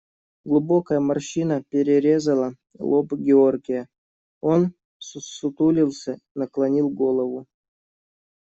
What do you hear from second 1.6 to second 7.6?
перерезала лоб Георгия, он ссутулился, наклонил голову.